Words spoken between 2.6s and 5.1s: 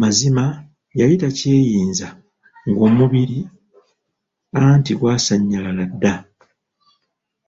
ng'omubiri anti